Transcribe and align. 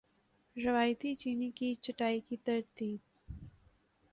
روایتی 0.55 1.11
چینی 1.15 1.49
کی 1.57 1.69
چھٹائی 1.83 2.19
کی 2.27 2.37
ترتیب 2.45 2.99